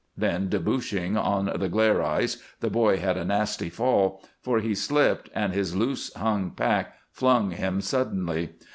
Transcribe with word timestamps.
Then 0.17 0.49
debouching 0.49 1.15
on 1.15 1.45
to 1.45 1.59
the 1.59 1.69
glare 1.69 2.01
ice 2.01 2.37
the 2.59 2.71
boy 2.71 2.97
had 2.97 3.17
a 3.17 3.23
nasty 3.23 3.69
fall, 3.69 4.23
for 4.41 4.59
he 4.59 4.73
slipped, 4.73 5.29
and 5.35 5.53
his 5.53 5.75
loose 5.75 6.11
hung 6.15 6.49
pack 6.55 6.95
flung 7.11 7.51
him 7.51 7.81
suddenly. 7.81 8.53